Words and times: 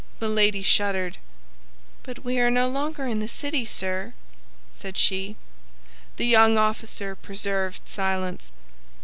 Milady 0.19 0.63
shuddered. 0.63 1.19
"But 2.01 2.25
we 2.25 2.39
are 2.39 2.49
no 2.49 2.67
longer 2.67 3.05
in 3.05 3.19
the 3.19 3.27
city, 3.27 3.67
sir," 3.67 4.15
said 4.73 4.97
she. 4.97 5.35
The 6.17 6.25
young 6.25 6.57
officer 6.57 7.15
preserved 7.15 7.81
silence. 7.87 8.51